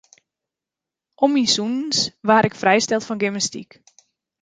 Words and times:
Om 1.23 1.29
myn 1.33 1.51
sûnens 1.53 1.97
waard 2.27 2.47
ik 2.49 2.59
frijsteld 2.61 3.05
fan 3.07 3.21
gymnastyk. 3.21 3.71